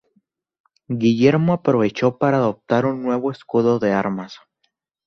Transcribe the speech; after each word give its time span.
Guillermo 0.87 1.53
aprovechó 1.53 2.17
para 2.17 2.37
adoptar 2.37 2.87
un 2.87 3.03
nuevo 3.03 3.29
escudo 3.29 3.77
de 3.77 3.91
armas. 3.93 4.39